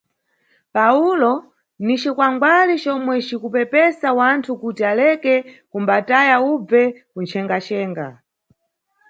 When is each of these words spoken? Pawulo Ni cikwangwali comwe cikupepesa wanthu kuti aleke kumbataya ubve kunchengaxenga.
Pawulo 0.75 1.31
Ni 1.85 1.95
cikwangwali 2.01 2.75
comwe 2.83 3.15
cikupepesa 3.27 4.07
wanthu 4.19 4.51
kuti 4.61 4.81
aleke 4.91 5.35
kumbataya 5.71 6.35
ubve 6.51 6.83
kunchengaxenga. 7.11 8.07